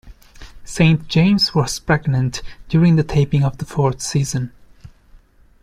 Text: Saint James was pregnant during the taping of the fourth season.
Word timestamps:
Saint 0.65 0.99
James 1.09 1.53
was 1.53 1.77
pregnant 1.77 2.41
during 2.69 2.95
the 2.95 3.03
taping 3.03 3.43
of 3.43 3.59
the 3.59 3.65
fourth 3.65 4.01
season. 4.01 4.51